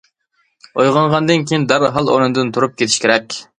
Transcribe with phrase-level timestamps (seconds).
[0.83, 3.41] ئويغانغاندىن كېيىن دەرھال ئورنىدىن تۇرۇپ كېتىش كېرەك.